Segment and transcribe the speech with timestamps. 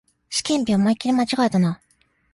[0.31, 1.79] 試験日、思いっきり間違えたな